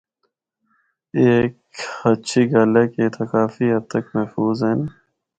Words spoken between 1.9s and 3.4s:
ہچھی گل ہے کہ اِتھا